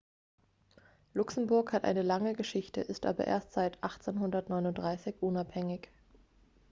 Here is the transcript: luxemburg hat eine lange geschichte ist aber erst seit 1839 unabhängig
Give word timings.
luxemburg 1.13 1.73
hat 1.73 1.83
eine 1.83 2.01
lange 2.01 2.33
geschichte 2.33 2.81
ist 2.81 3.05
aber 3.05 3.25
erst 3.27 3.53
seit 3.53 3.75
1839 3.83 5.21
unabhängig 5.21 5.89